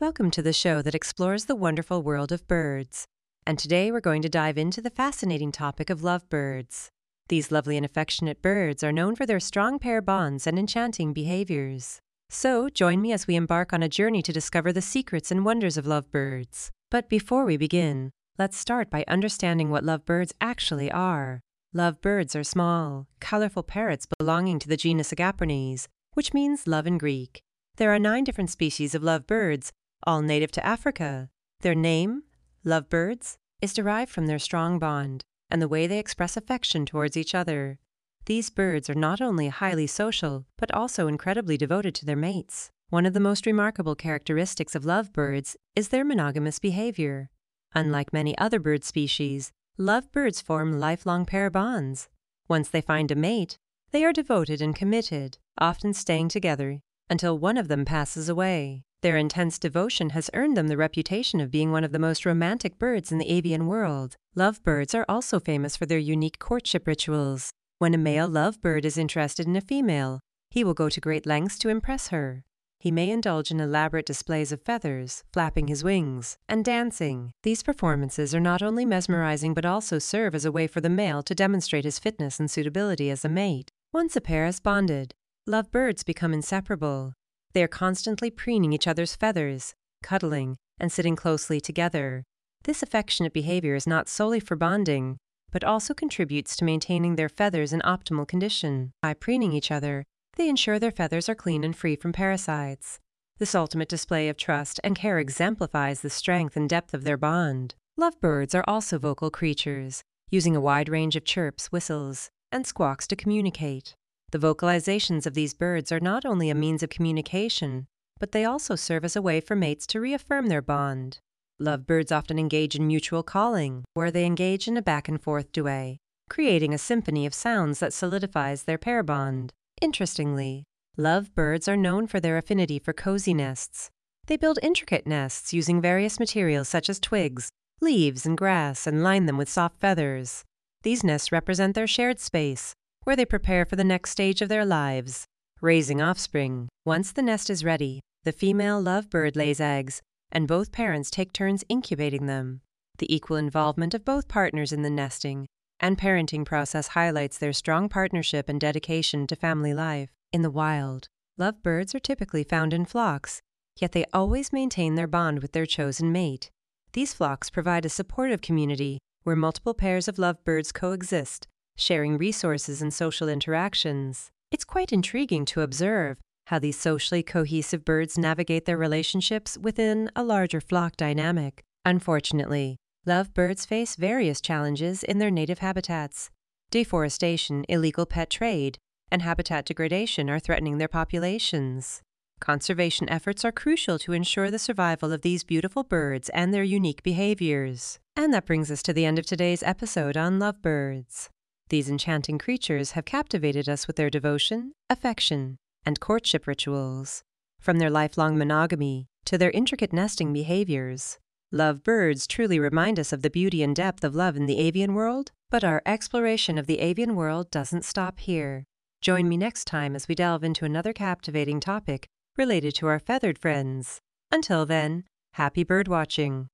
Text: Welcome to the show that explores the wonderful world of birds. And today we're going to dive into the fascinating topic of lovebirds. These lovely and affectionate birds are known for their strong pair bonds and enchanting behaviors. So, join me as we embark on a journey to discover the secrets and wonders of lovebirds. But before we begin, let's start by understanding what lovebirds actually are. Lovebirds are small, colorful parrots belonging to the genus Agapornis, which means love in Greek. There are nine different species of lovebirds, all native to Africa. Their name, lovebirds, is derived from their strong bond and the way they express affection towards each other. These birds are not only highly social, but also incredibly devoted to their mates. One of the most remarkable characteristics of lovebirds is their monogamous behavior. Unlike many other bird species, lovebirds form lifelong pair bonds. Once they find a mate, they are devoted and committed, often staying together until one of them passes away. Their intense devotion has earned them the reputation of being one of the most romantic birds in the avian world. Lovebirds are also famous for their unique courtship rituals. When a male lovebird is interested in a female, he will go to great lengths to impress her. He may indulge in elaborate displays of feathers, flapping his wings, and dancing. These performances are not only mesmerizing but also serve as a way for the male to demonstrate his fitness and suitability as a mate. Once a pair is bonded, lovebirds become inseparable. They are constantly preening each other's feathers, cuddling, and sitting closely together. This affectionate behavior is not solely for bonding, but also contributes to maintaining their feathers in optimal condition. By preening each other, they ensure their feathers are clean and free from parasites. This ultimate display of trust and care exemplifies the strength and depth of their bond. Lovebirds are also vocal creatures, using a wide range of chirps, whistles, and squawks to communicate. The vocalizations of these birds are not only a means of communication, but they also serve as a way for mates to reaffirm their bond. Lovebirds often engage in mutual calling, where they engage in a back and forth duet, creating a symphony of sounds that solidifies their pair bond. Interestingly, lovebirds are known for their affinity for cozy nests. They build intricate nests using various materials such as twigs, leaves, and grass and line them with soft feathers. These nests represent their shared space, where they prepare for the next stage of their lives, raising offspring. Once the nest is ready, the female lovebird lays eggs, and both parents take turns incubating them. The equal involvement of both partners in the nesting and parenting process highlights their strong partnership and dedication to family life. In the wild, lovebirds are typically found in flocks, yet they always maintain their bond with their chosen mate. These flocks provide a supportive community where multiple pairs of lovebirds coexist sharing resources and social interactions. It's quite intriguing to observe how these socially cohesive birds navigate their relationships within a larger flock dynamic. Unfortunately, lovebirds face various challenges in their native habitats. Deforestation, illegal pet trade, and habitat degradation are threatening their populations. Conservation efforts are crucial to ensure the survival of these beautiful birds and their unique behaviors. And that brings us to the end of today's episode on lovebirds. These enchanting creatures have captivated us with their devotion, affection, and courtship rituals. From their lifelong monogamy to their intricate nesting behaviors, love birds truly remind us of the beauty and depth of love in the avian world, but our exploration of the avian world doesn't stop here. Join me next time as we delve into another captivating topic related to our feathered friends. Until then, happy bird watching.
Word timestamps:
Welcome 0.00 0.30
to 0.30 0.40
the 0.40 0.54
show 0.54 0.80
that 0.80 0.94
explores 0.94 1.44
the 1.44 1.54
wonderful 1.54 2.02
world 2.02 2.32
of 2.32 2.48
birds. 2.48 3.04
And 3.46 3.58
today 3.58 3.92
we're 3.92 4.00
going 4.00 4.22
to 4.22 4.30
dive 4.30 4.56
into 4.56 4.80
the 4.80 4.88
fascinating 4.88 5.52
topic 5.52 5.90
of 5.90 6.02
lovebirds. 6.02 6.88
These 7.28 7.52
lovely 7.52 7.76
and 7.76 7.84
affectionate 7.84 8.40
birds 8.40 8.82
are 8.82 8.92
known 8.92 9.14
for 9.14 9.26
their 9.26 9.38
strong 9.38 9.78
pair 9.78 10.00
bonds 10.00 10.46
and 10.46 10.58
enchanting 10.58 11.12
behaviors. 11.12 11.98
So, 12.30 12.70
join 12.70 13.02
me 13.02 13.12
as 13.12 13.26
we 13.26 13.36
embark 13.36 13.74
on 13.74 13.82
a 13.82 13.90
journey 13.90 14.22
to 14.22 14.32
discover 14.32 14.72
the 14.72 14.80
secrets 14.80 15.30
and 15.30 15.44
wonders 15.44 15.76
of 15.76 15.86
lovebirds. 15.86 16.70
But 16.90 17.10
before 17.10 17.44
we 17.44 17.58
begin, 17.58 18.10
let's 18.38 18.56
start 18.56 18.88
by 18.88 19.04
understanding 19.06 19.68
what 19.68 19.84
lovebirds 19.84 20.32
actually 20.40 20.90
are. 20.90 21.42
Lovebirds 21.74 22.34
are 22.34 22.42
small, 22.42 23.06
colorful 23.20 23.64
parrots 23.64 24.06
belonging 24.18 24.60
to 24.60 24.68
the 24.68 24.78
genus 24.78 25.12
Agapornis, 25.12 25.88
which 26.14 26.32
means 26.32 26.66
love 26.66 26.86
in 26.86 26.96
Greek. 26.96 27.42
There 27.76 27.94
are 27.94 27.98
nine 27.98 28.24
different 28.24 28.50
species 28.50 28.94
of 28.94 29.02
lovebirds, 29.02 29.72
all 30.04 30.22
native 30.22 30.50
to 30.52 30.66
Africa. 30.66 31.28
Their 31.60 31.74
name, 31.74 32.22
lovebirds, 32.64 33.36
is 33.60 33.74
derived 33.74 34.10
from 34.10 34.26
their 34.26 34.38
strong 34.38 34.78
bond 34.78 35.24
and 35.50 35.60
the 35.60 35.68
way 35.68 35.86
they 35.86 35.98
express 35.98 36.36
affection 36.36 36.86
towards 36.86 37.16
each 37.16 37.34
other. 37.34 37.78
These 38.26 38.50
birds 38.50 38.88
are 38.88 38.94
not 38.94 39.20
only 39.20 39.48
highly 39.48 39.86
social, 39.86 40.46
but 40.56 40.72
also 40.72 41.08
incredibly 41.08 41.56
devoted 41.56 41.94
to 41.96 42.06
their 42.06 42.16
mates. 42.16 42.70
One 42.90 43.06
of 43.06 43.14
the 43.14 43.20
most 43.20 43.46
remarkable 43.46 43.94
characteristics 43.94 44.74
of 44.74 44.84
lovebirds 44.84 45.56
is 45.74 45.88
their 45.88 46.04
monogamous 46.04 46.58
behavior. 46.58 47.30
Unlike 47.74 48.12
many 48.12 48.36
other 48.38 48.58
bird 48.58 48.84
species, 48.84 49.52
lovebirds 49.78 50.40
form 50.40 50.78
lifelong 50.78 51.24
pair 51.24 51.50
bonds. 51.50 52.08
Once 52.48 52.68
they 52.68 52.80
find 52.80 53.10
a 53.10 53.14
mate, 53.14 53.58
they 53.92 54.04
are 54.04 54.12
devoted 54.12 54.60
and 54.60 54.74
committed, 54.74 55.38
often 55.58 55.94
staying 55.94 56.28
together 56.28 56.80
until 57.08 57.38
one 57.38 57.56
of 57.56 57.68
them 57.68 57.84
passes 57.84 58.28
away. 58.28 58.84
Their 59.02 59.16
intense 59.16 59.58
devotion 59.58 60.10
has 60.10 60.28
earned 60.34 60.58
them 60.58 60.68
the 60.68 60.76
reputation 60.76 61.40
of 61.40 61.50
being 61.50 61.72
one 61.72 61.84
of 61.84 61.92
the 61.92 61.98
most 61.98 62.26
romantic 62.26 62.78
birds 62.78 63.10
in 63.10 63.16
the 63.16 63.30
avian 63.30 63.66
world. 63.66 64.16
Lovebirds 64.34 64.94
are 64.94 65.06
also 65.08 65.40
famous 65.40 65.74
for 65.74 65.86
their 65.86 65.98
unique 65.98 66.38
courtship 66.38 66.86
rituals. 66.86 67.50
When 67.78 67.94
a 67.94 67.98
male 67.98 68.28
lovebird 68.28 68.84
is 68.84 68.98
interested 68.98 69.46
in 69.46 69.56
a 69.56 69.62
female, 69.62 70.20
he 70.50 70.64
will 70.64 70.74
go 70.74 70.90
to 70.90 71.00
great 71.00 71.24
lengths 71.24 71.58
to 71.60 71.70
impress 71.70 72.08
her. 72.08 72.44
He 72.78 72.90
may 72.90 73.10
indulge 73.10 73.50
in 73.50 73.58
elaborate 73.58 74.04
displays 74.04 74.52
of 74.52 74.62
feathers, 74.62 75.22
flapping 75.32 75.68
his 75.68 75.82
wings, 75.82 76.36
and 76.46 76.62
dancing. 76.62 77.32
These 77.42 77.62
performances 77.62 78.34
are 78.34 78.40
not 78.40 78.62
only 78.62 78.84
mesmerizing 78.84 79.54
but 79.54 79.64
also 79.64 79.98
serve 79.98 80.34
as 80.34 80.44
a 80.44 80.52
way 80.52 80.66
for 80.66 80.82
the 80.82 80.90
male 80.90 81.22
to 81.22 81.34
demonstrate 81.34 81.84
his 81.84 81.98
fitness 81.98 82.38
and 82.38 82.50
suitability 82.50 83.08
as 83.08 83.24
a 83.24 83.30
mate. 83.30 83.70
Once 83.92 84.14
a 84.14 84.20
pair 84.20 84.44
is 84.44 84.60
bonded, 84.60 85.14
lovebirds 85.46 86.04
become 86.04 86.34
inseparable. 86.34 87.14
They 87.52 87.62
are 87.62 87.68
constantly 87.68 88.30
preening 88.30 88.72
each 88.72 88.86
other's 88.86 89.16
feathers, 89.16 89.74
cuddling, 90.02 90.56
and 90.78 90.92
sitting 90.92 91.16
closely 91.16 91.60
together. 91.60 92.24
This 92.64 92.82
affectionate 92.82 93.32
behavior 93.32 93.74
is 93.74 93.86
not 93.86 94.08
solely 94.08 94.40
for 94.40 94.56
bonding, 94.56 95.18
but 95.50 95.64
also 95.64 95.94
contributes 95.94 96.56
to 96.56 96.64
maintaining 96.64 97.16
their 97.16 97.28
feathers 97.28 97.72
in 97.72 97.80
optimal 97.80 98.28
condition. 98.28 98.92
By 99.02 99.14
preening 99.14 99.52
each 99.52 99.70
other, 99.70 100.04
they 100.36 100.48
ensure 100.48 100.78
their 100.78 100.90
feathers 100.90 101.28
are 101.28 101.34
clean 101.34 101.64
and 101.64 101.74
free 101.74 101.96
from 101.96 102.12
parasites. 102.12 102.98
This 103.38 103.54
ultimate 103.54 103.88
display 103.88 104.28
of 104.28 104.36
trust 104.36 104.78
and 104.84 104.94
care 104.94 105.18
exemplifies 105.18 106.02
the 106.02 106.10
strength 106.10 106.56
and 106.56 106.68
depth 106.68 106.94
of 106.94 107.04
their 107.04 107.16
bond. 107.16 107.74
Lovebirds 107.96 108.54
are 108.54 108.64
also 108.66 108.98
vocal 108.98 109.30
creatures, 109.30 110.02
using 110.30 110.54
a 110.54 110.60
wide 110.60 110.88
range 110.88 111.16
of 111.16 111.24
chirps, 111.24 111.72
whistles, 111.72 112.30
and 112.52 112.66
squawks 112.66 113.06
to 113.08 113.16
communicate. 113.16 113.94
The 114.32 114.38
vocalizations 114.38 115.26
of 115.26 115.34
these 115.34 115.54
birds 115.54 115.90
are 115.90 116.00
not 116.00 116.24
only 116.24 116.50
a 116.50 116.54
means 116.54 116.82
of 116.82 116.90
communication, 116.90 117.86
but 118.20 118.32
they 118.32 118.44
also 118.44 118.76
serve 118.76 119.04
as 119.04 119.16
a 119.16 119.22
way 119.22 119.40
for 119.40 119.56
mates 119.56 119.86
to 119.88 120.00
reaffirm 120.00 120.46
their 120.46 120.62
bond. 120.62 121.18
Lovebirds 121.58 122.12
often 122.12 122.38
engage 122.38 122.76
in 122.76 122.86
mutual 122.86 123.22
calling, 123.22 123.84
where 123.94 124.10
they 124.10 124.24
engage 124.24 124.68
in 124.68 124.76
a 124.76 124.82
back 124.82 125.08
and 125.08 125.20
forth 125.20 125.50
duet, 125.52 125.96
creating 126.28 126.72
a 126.72 126.78
symphony 126.78 127.26
of 127.26 127.34
sounds 127.34 127.80
that 127.80 127.92
solidifies 127.92 128.62
their 128.62 128.78
pair 128.78 129.02
bond. 129.02 129.52
Interestingly, 129.82 130.64
lovebirds 130.96 131.66
are 131.66 131.76
known 131.76 132.06
for 132.06 132.20
their 132.20 132.38
affinity 132.38 132.78
for 132.78 132.92
cozy 132.92 133.34
nests. 133.34 133.90
They 134.26 134.36
build 134.36 134.58
intricate 134.62 135.06
nests 135.06 135.52
using 135.52 135.80
various 135.80 136.20
materials 136.20 136.68
such 136.68 136.88
as 136.88 137.00
twigs, 137.00 137.50
leaves, 137.80 138.24
and 138.24 138.38
grass 138.38 138.86
and 138.86 139.02
line 139.02 139.26
them 139.26 139.36
with 139.36 139.48
soft 139.48 139.80
feathers. 139.80 140.44
These 140.82 141.02
nests 141.02 141.32
represent 141.32 141.74
their 141.74 141.86
shared 141.86 142.20
space, 142.20 142.74
where 143.04 143.16
they 143.16 143.24
prepare 143.24 143.64
for 143.64 143.76
the 143.76 143.84
next 143.84 144.10
stage 144.10 144.42
of 144.42 144.48
their 144.48 144.64
lives, 144.64 145.24
raising 145.60 146.00
offspring. 146.00 146.68
Once 146.84 147.12
the 147.12 147.22
nest 147.22 147.50
is 147.50 147.64
ready, 147.64 148.00
the 148.24 148.32
female 148.32 148.82
lovebird 148.82 149.36
lays 149.36 149.60
eggs, 149.60 150.02
and 150.30 150.46
both 150.46 150.72
parents 150.72 151.10
take 151.10 151.32
turns 151.32 151.64
incubating 151.68 152.26
them. 152.26 152.60
The 152.98 153.14
equal 153.14 153.36
involvement 153.36 153.94
of 153.94 154.04
both 154.04 154.28
partners 154.28 154.72
in 154.72 154.82
the 154.82 154.90
nesting 154.90 155.46
and 155.80 155.96
parenting 155.96 156.44
process 156.44 156.88
highlights 156.88 157.38
their 157.38 157.54
strong 157.54 157.88
partnership 157.88 158.48
and 158.48 158.60
dedication 158.60 159.26
to 159.26 159.36
family 159.36 159.72
life. 159.72 160.10
In 160.32 160.42
the 160.42 160.50
wild, 160.50 161.08
lovebirds 161.38 161.94
are 161.94 162.00
typically 162.00 162.44
found 162.44 162.74
in 162.74 162.84
flocks, 162.84 163.40
yet 163.78 163.92
they 163.92 164.04
always 164.12 164.52
maintain 164.52 164.94
their 164.94 165.06
bond 165.06 165.40
with 165.40 165.52
their 165.52 165.66
chosen 165.66 166.12
mate. 166.12 166.50
These 166.92 167.14
flocks 167.14 167.50
provide 167.50 167.86
a 167.86 167.88
supportive 167.88 168.42
community 168.42 168.98
where 169.22 169.36
multiple 169.36 169.74
pairs 169.74 170.06
of 170.06 170.18
lovebirds 170.18 170.72
coexist 170.72 171.46
sharing 171.80 172.18
resources 172.18 172.82
and 172.82 172.92
social 172.92 173.28
interactions. 173.28 174.30
It's 174.50 174.64
quite 174.64 174.92
intriguing 174.92 175.44
to 175.46 175.62
observe 175.62 176.18
how 176.46 176.58
these 176.58 176.78
socially 176.78 177.22
cohesive 177.22 177.84
birds 177.84 178.18
navigate 178.18 178.64
their 178.64 178.76
relationships 178.76 179.56
within 179.56 180.10
a 180.16 180.24
larger 180.24 180.60
flock 180.60 180.96
dynamic. 180.96 181.62
Unfortunately, 181.84 182.76
lovebirds 183.06 183.64
face 183.64 183.96
various 183.96 184.40
challenges 184.40 185.02
in 185.02 185.18
their 185.18 185.30
native 185.30 185.60
habitats. 185.60 186.30
Deforestation, 186.70 187.64
illegal 187.68 188.04
pet 188.04 188.30
trade, 188.30 188.78
and 189.10 189.22
habitat 189.22 189.64
degradation 189.64 190.28
are 190.28 190.40
threatening 190.40 190.78
their 190.78 190.88
populations. 190.88 192.02
Conservation 192.40 193.08
efforts 193.08 193.44
are 193.44 193.52
crucial 193.52 193.98
to 193.98 194.12
ensure 194.12 194.50
the 194.50 194.58
survival 194.58 195.12
of 195.12 195.22
these 195.22 195.44
beautiful 195.44 195.84
birds 195.84 196.28
and 196.30 196.52
their 196.52 196.62
unique 196.62 197.02
behaviors. 197.02 197.98
And 198.16 198.32
that 198.32 198.46
brings 198.46 198.70
us 198.70 198.82
to 198.84 198.92
the 198.92 199.04
end 199.04 199.18
of 199.18 199.26
today's 199.26 199.62
episode 199.62 200.16
on 200.16 200.38
lovebirds. 200.38 201.28
These 201.70 201.88
enchanting 201.88 202.38
creatures 202.38 202.92
have 202.92 203.04
captivated 203.04 203.68
us 203.68 203.86
with 203.86 203.94
their 203.94 204.10
devotion, 204.10 204.72
affection, 204.90 205.56
and 205.86 206.00
courtship 206.00 206.48
rituals. 206.48 207.22
From 207.60 207.78
their 207.78 207.90
lifelong 207.90 208.36
monogamy 208.36 209.06
to 209.26 209.38
their 209.38 209.52
intricate 209.52 209.92
nesting 209.92 210.32
behaviors, 210.32 211.18
love 211.52 211.84
birds 211.84 212.26
truly 212.26 212.58
remind 212.58 212.98
us 212.98 213.12
of 213.12 213.22
the 213.22 213.30
beauty 213.30 213.62
and 213.62 213.76
depth 213.76 214.02
of 214.02 214.16
love 214.16 214.36
in 214.36 214.46
the 214.46 214.58
avian 214.58 214.94
world, 214.94 215.30
but 215.48 215.62
our 215.62 215.80
exploration 215.86 216.58
of 216.58 216.66
the 216.66 216.80
avian 216.80 217.14
world 217.14 217.52
doesn't 217.52 217.84
stop 217.84 218.18
here. 218.18 218.64
Join 219.00 219.28
me 219.28 219.36
next 219.36 219.66
time 219.66 219.94
as 219.94 220.08
we 220.08 220.16
delve 220.16 220.42
into 220.42 220.64
another 220.64 220.92
captivating 220.92 221.60
topic 221.60 222.08
related 222.36 222.74
to 222.76 222.88
our 222.88 222.98
feathered 222.98 223.38
friends. 223.38 224.00
Until 224.32 224.66
then, 224.66 225.04
happy 225.34 225.62
bird 225.62 225.86
watching. 225.86 226.50